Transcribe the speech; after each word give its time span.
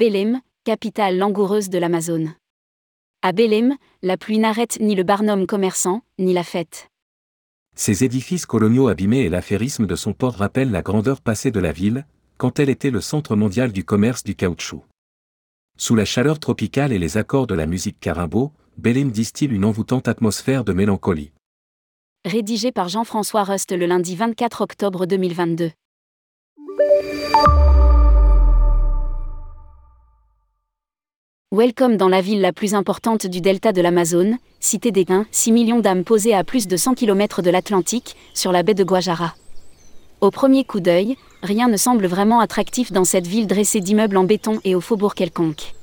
Belém, 0.00 0.40
capitale 0.64 1.18
langoureuse 1.18 1.68
de 1.68 1.76
l'Amazone. 1.76 2.34
À 3.20 3.32
Belém, 3.32 3.76
la 4.00 4.16
pluie 4.16 4.38
n'arrête 4.38 4.80
ni 4.80 4.94
le 4.94 5.02
barnum 5.02 5.46
commerçant, 5.46 6.00
ni 6.18 6.32
la 6.32 6.42
fête. 6.42 6.88
Ces 7.76 8.02
édifices 8.02 8.46
coloniaux 8.46 8.88
abîmés 8.88 9.26
et 9.26 9.28
l'affairisme 9.28 9.86
de 9.86 9.94
son 9.96 10.14
port 10.14 10.32
rappellent 10.32 10.70
la 10.70 10.80
grandeur 10.80 11.20
passée 11.20 11.50
de 11.50 11.60
la 11.60 11.72
ville, 11.72 12.06
quand 12.38 12.58
elle 12.58 12.70
était 12.70 12.90
le 12.90 13.02
centre 13.02 13.36
mondial 13.36 13.72
du 13.72 13.84
commerce 13.84 14.24
du 14.24 14.34
caoutchouc. 14.34 14.82
Sous 15.76 15.94
la 15.94 16.06
chaleur 16.06 16.38
tropicale 16.38 16.94
et 16.94 16.98
les 16.98 17.18
accords 17.18 17.46
de 17.46 17.54
la 17.54 17.66
musique 17.66 18.00
carimbo, 18.00 18.52
Belém 18.78 19.10
distille 19.10 19.50
une 19.50 19.66
envoûtante 19.66 20.08
atmosphère 20.08 20.64
de 20.64 20.72
mélancolie. 20.72 21.32
Rédigé 22.24 22.72
par 22.72 22.88
Jean-François 22.88 23.44
Rust 23.44 23.70
le 23.72 23.84
lundi 23.84 24.16
24 24.16 24.62
octobre 24.62 25.04
2022. 25.04 25.72
Welcome 31.52 31.96
dans 31.96 32.08
la 32.08 32.20
ville 32.20 32.40
la 32.40 32.52
plus 32.52 32.74
importante 32.74 33.26
du 33.26 33.40
delta 33.40 33.72
de 33.72 33.80
l'Amazone, 33.80 34.38
cité 34.60 34.92
des 34.92 35.04
1, 35.08 35.26
6 35.32 35.50
millions 35.50 35.80
d'âmes 35.80 36.04
posées 36.04 36.32
à 36.32 36.44
plus 36.44 36.68
de 36.68 36.76
100 36.76 36.94
km 36.94 37.42
de 37.42 37.50
l'Atlantique, 37.50 38.14
sur 38.34 38.52
la 38.52 38.62
baie 38.62 38.74
de 38.74 38.84
Guajara. 38.84 39.34
Au 40.20 40.30
premier 40.30 40.62
coup 40.62 40.78
d'œil, 40.78 41.16
rien 41.42 41.66
ne 41.66 41.76
semble 41.76 42.06
vraiment 42.06 42.38
attractif 42.38 42.92
dans 42.92 43.02
cette 43.02 43.26
ville 43.26 43.48
dressée 43.48 43.80
d'immeubles 43.80 44.16
en 44.16 44.22
béton 44.22 44.60
et 44.62 44.76
au 44.76 44.80
faubourg 44.80 45.16
quelconque. 45.16 45.74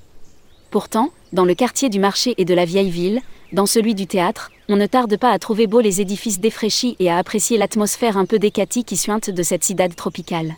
Pourtant, 0.72 1.10
dans 1.34 1.44
le 1.44 1.54
quartier 1.54 1.90
du 1.90 2.00
marché 2.00 2.34
et 2.38 2.46
de 2.46 2.54
la 2.54 2.64
vieille 2.64 2.90
ville, 2.90 3.20
dans 3.52 3.66
celui 3.66 3.94
du 3.94 4.08
théâtre, 4.08 4.54
on 4.70 4.78
ne 4.78 4.86
tarde 4.86 5.18
pas 5.18 5.32
à 5.32 5.40
trouver 5.40 5.68
beaux 5.68 5.82
les 5.82 6.00
édifices 6.00 6.40
défraîchis 6.40 6.96
et 7.00 7.10
à 7.10 7.18
apprécier 7.18 7.58
l'atmosphère 7.58 8.16
un 8.16 8.26
peu 8.26 8.40
décatie 8.40 8.86
qui 8.86 8.96
suinte 8.96 9.30
de 9.30 9.44
cette 9.44 9.66
cidade 9.66 9.98
tropicale. 9.98 10.56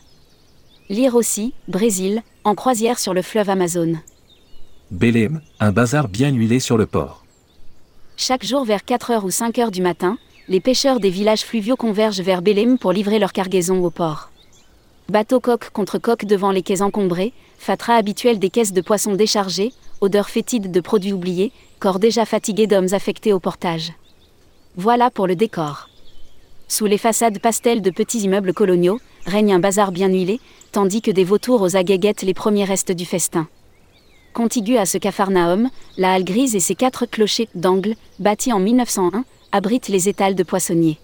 Lire 0.88 1.16
aussi, 1.16 1.55
Brésil, 1.67 2.22
en 2.44 2.53
croisière 2.53 3.00
sur 3.00 3.16
le 3.16 3.23
fleuve 3.23 3.50
Amazone. 3.50 4.02
Belém, 4.92 5.42
un 5.59 5.72
bazar 5.72 6.08
bien 6.08 6.32
huilé 6.32 6.59
sur 6.59 6.76
le 6.76 6.88
port. 6.88 7.23
Chaque 8.18 8.44
jour 8.44 8.66
vers 8.66 8.80
4h 8.82 9.23
ou 9.23 9.30
5h 9.30 9.70
du 9.70 9.84
matin, 9.84 10.18
les 10.48 10.59
pêcheurs 10.59 11.00
des 11.00 11.12
villages 11.12 11.44
fluviaux 11.44 11.76
convergent 11.76 12.22
vers 12.22 12.42
Belém 12.42 12.80
pour 12.80 12.92
livrer 12.92 13.20
leur 13.20 13.32
cargaison 13.32 13.84
au 13.86 13.92
port. 13.92 14.32
Bateau 15.08 15.40
coque 15.40 15.70
contre 15.70 16.00
coque 16.00 16.26
devant 16.26 16.50
les 16.50 16.64
quais 16.64 16.82
encombrés, 16.82 17.34
fatras 17.60 17.98
habituel 17.98 18.40
des 18.40 18.50
caisses 18.50 18.73
de 18.73 18.82
poissons 18.82 19.14
déchargées, 19.14 19.73
odeur 20.02 20.28
fétide 20.28 20.72
de 20.72 20.82
produits 20.82 21.14
oubliés, 21.14 21.52
corps 21.80 22.00
déjà 22.00 22.26
fatigués 22.26 22.66
d'hommes 22.66 22.94
affectés 22.94 23.32
au 23.32 23.40
portage. 23.40 23.94
Voilà 24.76 25.12
pour 25.12 25.28
le 25.28 25.36
décor. 25.36 25.88
Sous 26.67 26.88
les 26.88 26.98
façades 26.98 27.38
pastel 27.38 27.84
de 27.84 27.92
petits 27.92 28.22
immeubles 28.22 28.54
coloniaux, 28.54 29.00
règne 29.28 29.54
un 29.54 29.60
bazar 29.60 29.92
bien 29.92 30.10
huilé, 30.10 30.40
tandis 30.72 31.04
que 31.04 31.12
des 31.12 31.23
vautours 31.23 31.62
aux 31.62 31.76
aguets 31.76 32.00
guettent 32.00 32.23
les 32.23 32.34
premiers 32.34 32.66
restes 32.66 32.92
du 32.92 33.06
festin. 33.06 33.48
Contigu 34.40 34.78
à 34.78 34.86
ce 34.86 34.98
capharnaüm, 34.98 35.70
la 35.98 36.14
halle 36.14 36.23
grise 36.23 36.56
et 36.56 36.62
ses 36.62 36.73
quatre 36.73 37.06
clochers 37.06 37.50
d'angle, 37.56 37.95
bâtis 38.20 38.54
en 38.54 38.62
1901, 38.62 39.26
abritent 39.52 39.90
les 39.90 40.08
étals 40.08 40.34
de 40.34 40.44
poissonniers. 40.44 40.98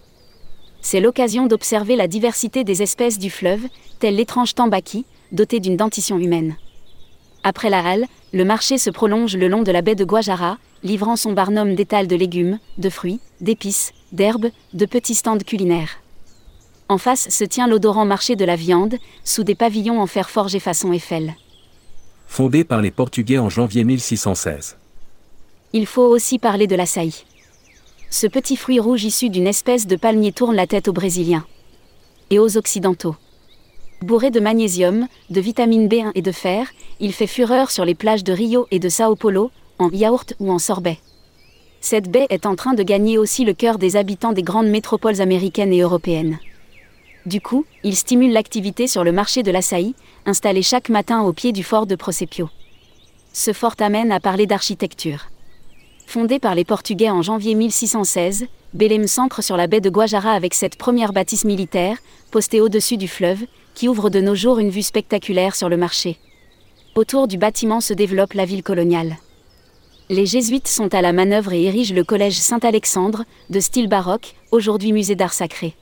C'est 0.79 1.01
l'occasion 1.01 1.45
d'observer 1.45 1.97
la 1.97 2.07
diversité 2.07 2.63
des 2.63 2.81
espèces 2.81 3.19
du 3.19 3.29
fleuve, 3.29 3.67
tel 3.99 4.15
l'étrange 4.15 4.55
tambaki, 4.55 5.05
doté 5.33 5.59
d'une 5.59 5.75
dentition 5.75 6.17
humaine. 6.17 6.55
Après 7.43 7.69
la 7.69 7.85
halle, 7.85 8.05
le 8.31 8.45
marché 8.45 8.77
se 8.77 8.89
prolonge 8.89 9.35
le 9.35 9.49
long 9.49 9.63
de 9.63 9.71
la 9.73 9.81
baie 9.81 9.95
de 9.95 10.05
Guajara, 10.05 10.57
livrant 10.83 11.17
son 11.17 11.33
barnum 11.33 11.75
d'étals 11.75 12.07
de 12.07 12.15
légumes, 12.15 12.59
de 12.77 12.89
fruits, 12.89 13.19
d'épices, 13.41 13.91
d'herbes, 14.13 14.47
de 14.71 14.85
petits 14.85 15.13
stands 15.13 15.39
culinaires. 15.39 15.99
En 16.87 16.97
face 16.97 17.27
se 17.27 17.43
tient 17.43 17.67
l'odorant 17.67 18.05
marché 18.05 18.37
de 18.37 18.45
la 18.45 18.55
viande, 18.55 18.95
sous 19.25 19.43
des 19.43 19.55
pavillons 19.55 19.99
en 19.99 20.07
fer 20.07 20.29
forgé 20.29 20.61
façon 20.61 20.93
Eiffel 20.93 21.35
fondé 22.27 22.63
par 22.63 22.81
les 22.81 22.91
Portugais 22.91 23.37
en 23.37 23.49
janvier 23.49 23.83
1616. 23.83 24.77
Il 25.73 25.85
faut 25.85 26.07
aussi 26.07 26.39
parler 26.39 26.67
de 26.67 26.75
l'açaï. 26.75 27.13
Ce 28.09 28.27
petit 28.27 28.55
fruit 28.55 28.79
rouge 28.79 29.03
issu 29.03 29.29
d'une 29.29 29.47
espèce 29.47 29.87
de 29.87 29.95
palmier 29.95 30.31
tourne 30.31 30.55
la 30.55 30.67
tête 30.67 30.87
aux 30.87 30.93
Brésiliens 30.93 31.45
et 32.29 32.39
aux 32.39 32.57
Occidentaux. 32.57 33.15
Bourré 34.01 34.31
de 34.31 34.39
magnésium, 34.39 35.07
de 35.29 35.41
vitamine 35.41 35.87
B1 35.87 36.11
et 36.15 36.21
de 36.21 36.31
fer, 36.31 36.67
il 36.99 37.13
fait 37.13 37.27
fureur 37.27 37.71
sur 37.71 37.85
les 37.85 37.95
plages 37.95 38.23
de 38.23 38.33
Rio 38.33 38.67
et 38.71 38.79
de 38.79 38.89
Sao 38.89 39.15
Paulo, 39.15 39.51
en 39.79 39.89
yaourt 39.89 40.33
ou 40.39 40.51
en 40.51 40.59
sorbet. 40.59 40.99
Cette 41.81 42.09
baie 42.09 42.27
est 42.29 42.45
en 42.45 42.55
train 42.55 42.73
de 42.73 42.83
gagner 42.83 43.17
aussi 43.17 43.45
le 43.45 43.53
cœur 43.53 43.77
des 43.77 43.95
habitants 43.95 44.33
des 44.33 44.43
grandes 44.43 44.67
métropoles 44.67 45.21
américaines 45.21 45.73
et 45.73 45.81
européennes. 45.81 46.39
Du 47.25 47.41
coup, 47.41 47.65
il 47.83 47.95
stimule 47.95 48.33
l'activité 48.33 48.87
sur 48.87 49.03
le 49.03 49.11
marché 49.11 49.41
de 49.41 49.49
l'açaï, 49.49 49.95
installé 50.27 50.61
chaque 50.61 50.89
matin 50.89 51.23
au 51.23 51.33
pied 51.33 51.51
du 51.51 51.63
fort 51.63 51.87
de 51.87 51.95
Procépio. 51.95 52.49
Ce 53.33 53.51
fort 53.51 53.75
amène 53.79 54.11
à 54.11 54.19
parler 54.19 54.45
d'architecture. 54.45 55.25
Fondé 56.05 56.37
par 56.37 56.53
les 56.53 56.65
Portugais 56.65 57.09
en 57.09 57.23
janvier 57.23 57.55
1616, 57.55 58.45
Belém 58.75 59.07
s'ancre 59.07 59.43
sur 59.43 59.57
la 59.57 59.65
baie 59.65 59.81
de 59.81 59.89
Guajara 59.89 60.33
avec 60.33 60.53
cette 60.53 60.77
première 60.77 61.13
bâtisse 61.13 61.45
militaire, 61.45 61.97
postée 62.29 62.61
au-dessus 62.61 62.97
du 62.97 63.07
fleuve, 63.07 63.45
qui 63.73 63.87
ouvre 63.87 64.11
de 64.11 64.21
nos 64.21 64.35
jours 64.35 64.59
une 64.59 64.69
vue 64.69 64.83
spectaculaire 64.83 65.55
sur 65.55 65.67
le 65.67 65.77
marché. 65.77 66.17
Autour 66.93 67.27
du 67.27 67.37
bâtiment 67.37 67.81
se 67.81 67.93
développe 67.93 68.33
la 68.33 68.45
ville 68.45 68.63
coloniale. 68.63 69.17
Les 70.09 70.27
jésuites 70.27 70.67
sont 70.67 70.93
à 70.93 71.01
la 71.01 71.11
manœuvre 71.11 71.53
et 71.53 71.63
érigent 71.63 71.95
le 71.95 72.03
collège 72.03 72.37
Saint-Alexandre, 72.37 73.25
de 73.49 73.59
style 73.59 73.87
baroque, 73.87 74.35
aujourd'hui 74.51 74.93
musée 74.93 75.15
d'art 75.15 75.33
sacré. 75.33 75.73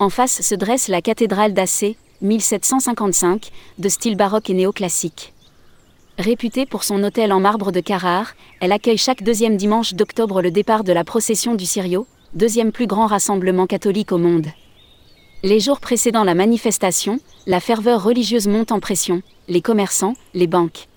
En 0.00 0.08
face 0.08 0.40
se 0.40 0.54
dresse 0.54 0.88
la 0.88 1.02
cathédrale 1.02 1.52
d'Assé, 1.52 1.98
1755, 2.22 3.50
de 3.78 3.88
style 3.90 4.16
baroque 4.16 4.48
et 4.48 4.54
néoclassique. 4.54 5.34
Réputée 6.16 6.64
pour 6.64 6.84
son 6.84 7.04
hôtel 7.04 7.34
en 7.34 7.38
marbre 7.38 7.70
de 7.70 7.80
Carrare, 7.80 8.32
elle 8.62 8.72
accueille 8.72 8.96
chaque 8.96 9.22
deuxième 9.22 9.58
dimanche 9.58 9.92
d'octobre 9.92 10.40
le 10.40 10.50
départ 10.50 10.84
de 10.84 10.94
la 10.94 11.04
procession 11.04 11.54
du 11.54 11.66
Sirio, 11.66 12.06
deuxième 12.32 12.72
plus 12.72 12.86
grand 12.86 13.06
rassemblement 13.08 13.66
catholique 13.66 14.10
au 14.10 14.16
monde. 14.16 14.46
Les 15.42 15.60
jours 15.60 15.80
précédant 15.80 16.24
la 16.24 16.34
manifestation, 16.34 17.20
la 17.46 17.60
ferveur 17.60 18.02
religieuse 18.02 18.48
monte 18.48 18.72
en 18.72 18.80
pression, 18.80 19.20
les 19.48 19.60
commerçants, 19.60 20.14
les 20.32 20.46
banques 20.46 20.88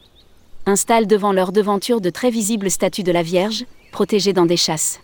installent 0.65 1.07
devant 1.07 1.33
leur 1.33 1.51
devanture 1.51 1.99
de 1.99 2.09
très 2.09 2.29
visibles 2.29 2.71
statues 2.71 3.03
de 3.03 3.11
la 3.11 3.21
Vierge, 3.21 3.65
protégées 3.91 4.31
dans 4.31 4.45
des 4.45 4.55
chasses. 4.55 5.01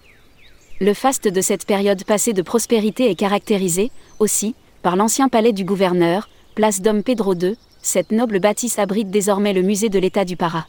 Le 0.82 0.94
faste 0.94 1.28
de 1.28 1.42
cette 1.42 1.66
période 1.66 2.06
passée 2.06 2.32
de 2.32 2.42
prospérité 2.42 3.12
est 3.12 3.16
caractérisé, 3.16 3.92
aussi, 4.20 4.56
par 4.82 4.96
l'ancien 4.96 5.28
palais 5.28 5.52
du 5.52 5.66
gouverneur, 5.66 6.30
place 6.56 6.82
Dom 6.82 7.04
Pedro 7.04 7.36
II, 7.36 7.58
cette 7.82 8.14
noble 8.14 8.40
bâtisse 8.40 8.80
abrite 8.80 9.10
désormais 9.10 9.52
le 9.52 9.62
musée 9.62 9.90
de 9.90 10.00
l'État 10.00 10.24
du 10.24 10.38
Para. 10.38 10.68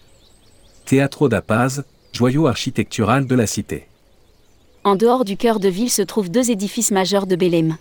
Teatro 0.84 1.28
da 1.28 1.43
Paz, 1.43 1.84
joyau 2.12 2.48
architectural 2.48 3.28
de 3.28 3.34
la 3.37 3.47
cité. 3.47 3.87
En 4.82 4.97
dehors 4.97 5.25
du 5.25 5.37
cœur 5.37 5.60
de 5.60 5.69
ville 5.69 5.91
se 5.91 6.03
trouvent 6.03 6.31
deux 6.31 6.50
édifices 6.50 6.91
majeurs 6.91 7.28
de 7.28 7.37
Belém. 7.37 7.77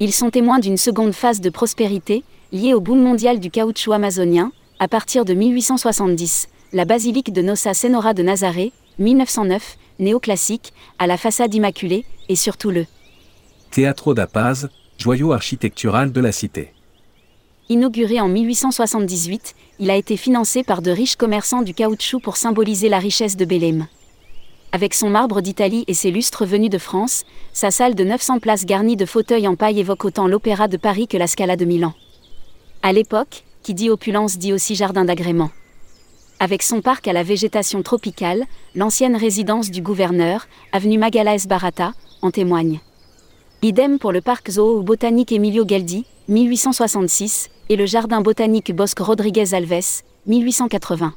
Ils 0.00 0.12
sont 0.12 0.30
témoins 0.30 0.58
d'une 0.58 0.76
seconde 0.76 1.12
phase 1.12 1.40
de 1.40 1.50
prospérité, 1.50 2.24
liée 2.50 2.74
au 2.74 2.80
boom 2.80 3.00
mondial 3.00 3.38
du 3.38 3.52
caoutchouc 3.52 3.92
amazonien, 3.92 4.50
à 4.80 4.88
partir 4.88 5.24
de 5.24 5.32
1870, 5.34 6.48
la 6.72 6.84
basilique 6.84 7.32
de 7.32 7.42
Nossa 7.42 7.72
Senhora 7.72 8.14
de 8.14 8.24
Nazaré, 8.24 8.72
1909, 8.98 9.76
néoclassique, 9.98 10.72
à 10.98 11.06
la 11.06 11.16
façade 11.16 11.54
immaculée, 11.54 12.04
et 12.28 12.36
surtout 12.36 12.70
le 12.70 12.86
Teatro 13.70 14.14
da 14.14 14.26
Paz, 14.26 14.68
joyau 14.98 15.32
architectural 15.32 16.12
de 16.12 16.20
la 16.20 16.32
cité. 16.32 16.72
Inauguré 17.68 18.20
en 18.20 18.28
1878, 18.28 19.54
il 19.80 19.90
a 19.90 19.96
été 19.96 20.16
financé 20.16 20.62
par 20.62 20.82
de 20.82 20.90
riches 20.90 21.16
commerçants 21.16 21.62
du 21.62 21.74
caoutchouc 21.74 22.20
pour 22.20 22.36
symboliser 22.36 22.88
la 22.88 22.98
richesse 22.98 23.36
de 23.36 23.44
Belém. 23.44 23.86
Avec 24.72 24.94
son 24.94 25.10
marbre 25.10 25.40
d'Italie 25.40 25.84
et 25.86 25.94
ses 25.94 26.10
lustres 26.10 26.46
venus 26.46 26.70
de 26.70 26.78
France, 26.78 27.24
sa 27.52 27.70
salle 27.70 27.94
de 27.94 28.04
900 28.04 28.38
places 28.40 28.66
garnie 28.66 28.96
de 28.96 29.06
fauteuils 29.06 29.48
en 29.48 29.56
paille 29.56 29.80
évoque 29.80 30.04
autant 30.04 30.28
l'Opéra 30.28 30.68
de 30.68 30.76
Paris 30.76 31.08
que 31.08 31.16
la 31.16 31.26
Scala 31.26 31.56
de 31.56 31.64
Milan. 31.64 31.92
À 32.82 32.92
l'époque, 32.92 33.44
qui 33.62 33.74
dit 33.74 33.90
opulence 33.90 34.38
dit 34.38 34.52
aussi 34.52 34.74
jardin 34.76 35.04
d'agrément. 35.04 35.50
Avec 36.38 36.62
son 36.62 36.82
parc 36.82 37.08
à 37.08 37.14
la 37.14 37.22
végétation 37.22 37.82
tropicale, 37.82 38.44
l'ancienne 38.74 39.16
résidence 39.16 39.70
du 39.70 39.80
gouverneur, 39.80 40.48
avenue 40.70 40.98
Magalaes 40.98 41.46
Barata, 41.48 41.92
en 42.20 42.30
témoigne. 42.30 42.80
Idem 43.62 43.98
pour 43.98 44.12
le 44.12 44.20
parc 44.20 44.50
zoo 44.50 44.82
botanique 44.82 45.32
Emilio 45.32 45.64
Galdi, 45.64 46.04
1866, 46.28 47.48
et 47.70 47.76
le 47.76 47.86
jardin 47.86 48.20
botanique 48.20 48.74
Bosque 48.74 48.98
Rodriguez 49.00 49.54
Alves, 49.54 50.02
1880. 50.26 51.14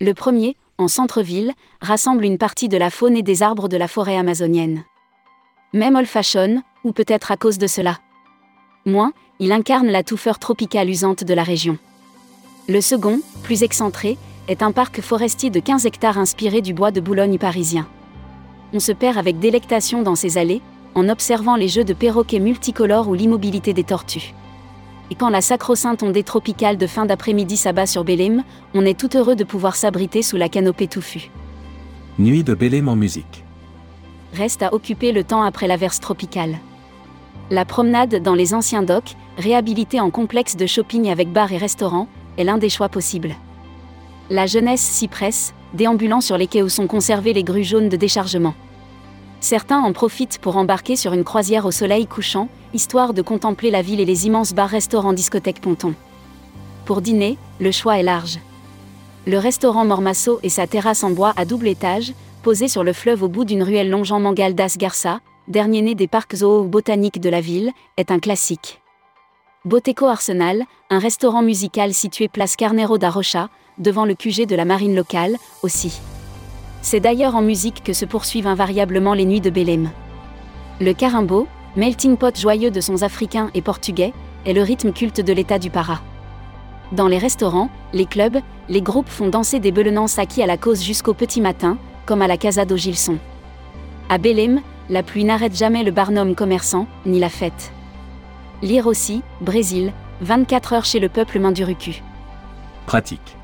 Le 0.00 0.14
premier, 0.14 0.56
en 0.78 0.88
centre-ville, 0.88 1.52
rassemble 1.82 2.24
une 2.24 2.38
partie 2.38 2.68
de 2.68 2.78
la 2.78 2.88
faune 2.88 3.16
et 3.16 3.22
des 3.22 3.42
arbres 3.42 3.68
de 3.68 3.76
la 3.76 3.86
forêt 3.86 4.16
amazonienne. 4.16 4.84
Même 5.74 5.94
old 5.94 6.06
fashion, 6.06 6.62
ou 6.84 6.92
peut-être 6.92 7.32
à 7.32 7.36
cause 7.36 7.58
de 7.58 7.66
cela. 7.66 7.98
Moins, 8.86 9.12
il 9.40 9.52
incarne 9.52 9.88
la 9.88 10.02
touffeur 10.02 10.38
tropicale 10.38 10.88
usante 10.88 11.22
de 11.22 11.34
la 11.34 11.42
région. 11.42 11.78
Le 12.68 12.80
second, 12.80 13.20
plus 13.42 13.64
excentré, 13.64 14.16
est 14.46 14.62
un 14.62 14.70
parc 14.70 15.00
forestier 15.00 15.50
de 15.50 15.58
15 15.58 15.84
hectares 15.84 16.18
inspiré 16.18 16.60
du 16.60 16.72
bois 16.72 16.92
de 16.92 17.00
Boulogne 17.00 17.36
parisien. 17.36 17.88
On 18.72 18.78
se 18.78 18.92
perd 18.92 19.18
avec 19.18 19.40
délectation 19.40 20.02
dans 20.02 20.14
ses 20.14 20.38
allées, 20.38 20.62
en 20.94 21.08
observant 21.08 21.56
les 21.56 21.68
jeux 21.68 21.84
de 21.84 21.92
perroquets 21.92 22.38
multicolores 22.38 23.08
ou 23.08 23.14
l'immobilité 23.14 23.72
des 23.72 23.84
tortues. 23.84 24.32
et 25.10 25.14
quand 25.14 25.28
la 25.28 25.42
sacro-sainte 25.42 26.02
ondée 26.02 26.22
tropicale 26.22 26.78
de 26.78 26.86
fin 26.86 27.04
d'après-midi 27.04 27.58
s'abat 27.58 27.86
sur 27.86 28.02
Belém, 28.02 28.42
on 28.72 28.86
est 28.86 28.98
tout 28.98 29.14
heureux 29.14 29.36
de 29.36 29.44
pouvoir 29.44 29.76
s'abriter 29.76 30.22
sous 30.22 30.38
la 30.38 30.48
canopée 30.48 30.86
touffue. 30.86 31.30
Nuit 32.18 32.44
de 32.44 32.54
Belém 32.54 32.88
en 32.88 32.96
musique. 32.96 33.44
Reste 34.32 34.62
à 34.62 34.72
occuper 34.72 35.12
le 35.12 35.24
temps 35.24 35.42
après 35.42 35.66
l'averse 35.66 36.00
tropicale. 36.00 36.56
La 37.50 37.66
promenade 37.66 38.22
dans 38.22 38.34
les 38.34 38.54
anciens 38.54 38.82
docks, 38.82 39.16
réhabilités 39.36 40.00
en 40.00 40.10
complexe 40.10 40.56
de 40.56 40.64
shopping 40.64 41.10
avec 41.10 41.30
bar 41.30 41.52
et 41.52 41.58
restaurant, 41.58 42.08
est 42.38 42.44
l'un 42.44 42.58
des 42.58 42.68
choix 42.68 42.88
possibles. 42.88 43.34
La 44.30 44.46
jeunesse 44.46 44.80
s'y 44.80 45.08
presse, 45.08 45.54
déambulant 45.74 46.20
sur 46.20 46.38
les 46.38 46.46
quais 46.46 46.62
où 46.62 46.68
sont 46.68 46.86
conservées 46.86 47.32
les 47.32 47.44
grues 47.44 47.64
jaunes 47.64 47.88
de 47.88 47.96
déchargement. 47.96 48.54
Certains 49.40 49.80
en 49.80 49.92
profitent 49.92 50.38
pour 50.38 50.56
embarquer 50.56 50.96
sur 50.96 51.12
une 51.12 51.24
croisière 51.24 51.66
au 51.66 51.72
soleil 51.72 52.06
couchant, 52.06 52.48
histoire 52.74 53.12
de 53.12 53.22
contempler 53.22 53.70
la 53.70 53.82
ville 53.82 54.00
et 54.00 54.04
les 54.04 54.26
immenses 54.26 54.54
bars-restaurants 54.54 55.12
discothèques 55.12 55.60
pontons. 55.60 55.94
Pour 56.84 57.00
dîner, 57.00 57.38
le 57.60 57.72
choix 57.72 57.98
est 57.98 58.04
large. 58.04 58.38
Le 59.26 59.38
restaurant 59.38 59.84
Mormasso 59.84 60.40
et 60.42 60.48
sa 60.48 60.66
terrasse 60.66 61.04
en 61.04 61.10
bois 61.10 61.32
à 61.36 61.44
double 61.44 61.68
étage, 61.68 62.12
posée 62.42 62.68
sur 62.68 62.82
le 62.82 62.92
fleuve 62.92 63.22
au 63.22 63.28
bout 63.28 63.44
d'une 63.44 63.62
ruelle 63.62 63.90
longeant 63.90 64.20
Mangal 64.20 64.54
das 64.54 64.76
Garça, 64.78 65.20
dernier 65.48 65.82
né 65.82 65.94
des 65.94 66.08
parcs 66.08 66.36
zoo-botaniques 66.36 67.20
de 67.20 67.28
la 67.28 67.40
ville, 67.40 67.72
est 67.96 68.10
un 68.10 68.18
classique. 68.18 68.81
Boteco 69.64 70.06
Arsenal, 70.06 70.64
un 70.90 70.98
restaurant 70.98 71.40
musical 71.40 71.94
situé 71.94 72.26
place 72.26 72.56
Carnero 72.56 72.98
da 72.98 73.10
Rocha, 73.10 73.48
devant 73.78 74.04
le 74.04 74.16
QG 74.16 74.44
de 74.44 74.56
la 74.56 74.64
marine 74.64 74.96
locale, 74.96 75.36
aussi. 75.62 76.00
C'est 76.80 76.98
d'ailleurs 76.98 77.36
en 77.36 77.42
musique 77.42 77.84
que 77.84 77.92
se 77.92 78.04
poursuivent 78.04 78.48
invariablement 78.48 79.14
les 79.14 79.24
nuits 79.24 79.40
de 79.40 79.50
Belém. 79.50 79.88
Le 80.80 80.92
carimbo, 80.94 81.46
melting 81.76 82.16
pot 82.16 82.36
joyeux 82.36 82.72
de 82.72 82.80
sons 82.80 83.04
africains 83.04 83.52
et 83.54 83.62
portugais, 83.62 84.12
est 84.46 84.52
le 84.52 84.62
rythme 84.62 84.92
culte 84.92 85.20
de 85.20 85.32
l'état 85.32 85.60
du 85.60 85.70
para. 85.70 86.00
Dans 86.90 87.06
les 87.06 87.18
restaurants, 87.18 87.70
les 87.92 88.06
clubs, 88.06 88.40
les 88.68 88.82
groupes 88.82 89.08
font 89.08 89.28
danser 89.28 89.60
des 89.60 89.70
belenans 89.70 90.18
acquis 90.18 90.42
à 90.42 90.46
la 90.46 90.56
cause 90.56 90.82
jusqu'au 90.82 91.14
petit 91.14 91.40
matin, 91.40 91.78
comme 92.04 92.22
à 92.22 92.26
la 92.26 92.36
Casa 92.36 92.64
do 92.64 92.76
Gilson. 92.76 93.16
À 94.08 94.18
Belém, 94.18 94.60
la 94.90 95.04
pluie 95.04 95.22
n'arrête 95.22 95.56
jamais 95.56 95.84
le 95.84 95.92
barnum 95.92 96.34
commerçant, 96.34 96.88
ni 97.06 97.20
la 97.20 97.28
fête. 97.28 97.70
Lire 98.62 98.86
aussi, 98.86 99.22
Brésil, 99.40 99.92
24 100.20 100.72
heures 100.72 100.84
chez 100.84 101.00
le 101.00 101.08
peuple 101.08 101.40
Minduruku. 101.40 102.00
Pratique. 102.86 103.36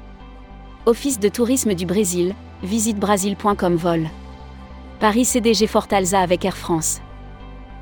Office 0.86 1.18
de 1.18 1.28
tourisme 1.28 1.74
du 1.74 1.86
Brésil, 1.86 2.36
visite 2.62 2.98
brasil.com 2.98 3.74
vol. 3.74 4.08
Paris 5.00 5.24
CDG 5.24 5.66
Fortalza 5.66 6.20
avec 6.20 6.44
Air 6.44 6.56
France. 6.56 7.00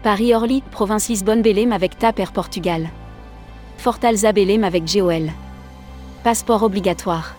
Paris 0.02 0.34
Orly, 0.34 0.62
province 0.70 1.08
Lisbonne 1.08 1.42
Belém 1.42 1.72
avec 1.72 1.98
TAP 1.98 2.20
Air 2.20 2.32
Portugal. 2.32 2.88
Fortalza 3.76 4.32
Belém 4.32 4.64
avec 4.64 4.84
GOL. 4.84 5.30
Passeport 6.24 6.62
obligatoire. 6.62 7.36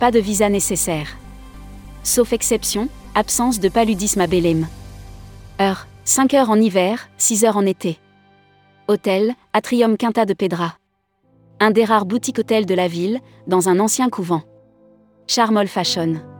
Pas 0.00 0.10
de 0.10 0.20
visa 0.20 0.48
nécessaire. 0.48 1.18
Sauf 2.02 2.32
exception, 2.32 2.88
absence 3.14 3.60
de 3.60 3.68
paludisme 3.68 4.22
à 4.22 4.26
Belém. 4.26 4.66
Heure, 5.60 5.86
5 6.04 6.32
heures 6.34 6.50
en 6.50 6.60
hiver, 6.60 7.10
6 7.18 7.44
heures 7.44 7.56
en 7.58 7.66
été. 7.66 7.98
Hôtel, 8.88 9.34
Atrium 9.52 9.96
Quinta 9.96 10.24
de 10.24 10.34
Pedra. 10.34 10.74
Un 11.60 11.70
des 11.70 11.84
rares 11.84 12.04
boutiques 12.04 12.40
hôtels 12.40 12.66
de 12.66 12.74
la 12.74 12.88
ville, 12.88 13.20
dans 13.46 13.68
un 13.68 13.78
ancien 13.78 14.08
couvent. 14.08 14.42
Charmol 15.28 15.68
Fashion. 15.68 16.31